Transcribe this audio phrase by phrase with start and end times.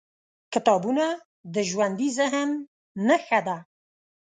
[0.53, 1.05] کتابونه
[1.53, 2.49] د ژوندي ذهن
[3.07, 3.57] نښه ده.